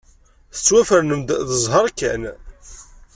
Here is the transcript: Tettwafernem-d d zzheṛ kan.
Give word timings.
Tettwafernem-d 0.53 1.29
d 1.47 1.49
zzheṛ 1.61 1.87
kan. 1.99 2.23